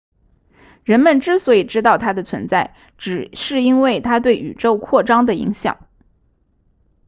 [0.83, 5.77] 人们之所以知道它的存在只是因为它对宇宙扩张的影响